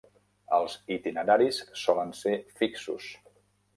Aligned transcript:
Els 0.59 0.77
itineraris 0.95 1.59
solen 1.81 2.15
ser 2.21 2.33
fixos. 2.63 3.11